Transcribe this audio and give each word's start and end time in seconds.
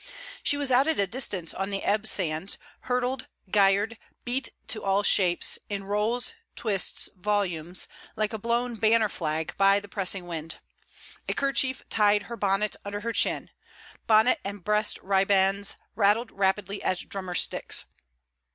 She 0.41 0.57
was 0.57 0.71
out 0.71 0.87
at 0.87 0.99
a 0.99 1.05
distance 1.05 1.53
on 1.53 1.69
the 1.69 1.83
ebb 1.83 2.07
sands, 2.07 2.57
hurtled, 2.85 3.27
gyred, 3.47 3.99
beaten 4.25 4.55
to 4.69 4.83
all 4.83 5.03
shapes, 5.03 5.59
in 5.69 5.83
rolls, 5.83 6.33
twists, 6.55 7.07
volumes, 7.15 7.87
like 8.15 8.33
a 8.33 8.39
blown 8.39 8.77
banner 8.77 9.09
flag, 9.09 9.53
by 9.57 9.79
the 9.79 9.87
pressing 9.87 10.25
wind. 10.25 10.57
A 11.29 11.35
kerchief 11.35 11.83
tied 11.91 12.23
her 12.23 12.35
bonnet 12.35 12.75
under 12.83 13.01
her 13.01 13.13
chin. 13.13 13.51
Bonnet 14.07 14.39
and 14.43 14.63
breast 14.63 14.97
ribands 15.03 15.75
rattled 15.93 16.31
rapidly 16.31 16.81
as 16.81 17.01
drummer 17.01 17.35
sticks. 17.35 17.85